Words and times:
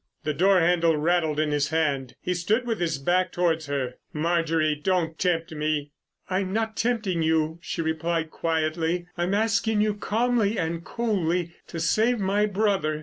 The 0.23 0.33
door 0.33 0.59
handle 0.59 0.97
rattled 0.97 1.39
in 1.39 1.51
his 1.51 1.69
hand. 1.69 2.15
He 2.19 2.33
stood 2.33 2.65
with 2.65 2.79
his 2.79 2.97
back 2.97 3.31
towards 3.31 3.67
her. 3.67 3.99
"Marjorie, 4.11 4.73
don't 4.73 5.15
tempt 5.19 5.51
me." 5.53 5.91
"I'm 6.27 6.51
not 6.51 6.75
tempting 6.75 7.21
you," 7.21 7.59
she 7.61 7.83
replied 7.83 8.31
quietly. 8.31 9.05
"I'm 9.15 9.35
asking 9.35 9.81
you 9.81 9.93
calmly 9.93 10.57
and 10.57 10.83
coldly 10.83 11.53
to 11.67 11.79
save 11.79 12.19
my 12.19 12.47
brother. 12.47 12.99